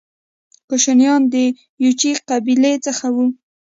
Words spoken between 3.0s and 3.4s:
وو